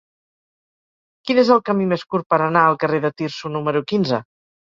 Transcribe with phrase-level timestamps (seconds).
[1.29, 4.23] Quin és el camí més curt per anar al carrer de Tirso número quinze?